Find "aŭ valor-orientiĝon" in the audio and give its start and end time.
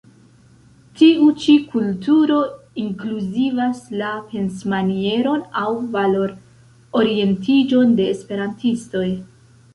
5.63-7.97